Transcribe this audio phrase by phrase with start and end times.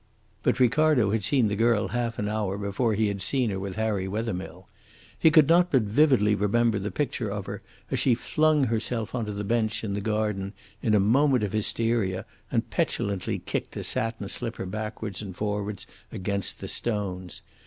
[0.41, 3.75] But Ricardo had seen the girl half an hour before he had seen her with
[3.75, 4.67] Harry Wethermill.
[5.19, 9.27] He could not but vividly remember the picture of her as she flung herself on
[9.27, 13.83] to the bench in the garden in a moment of hysteria, and petulantly kicked a
[13.83, 17.43] satin slipper backwards and forwards against the stones.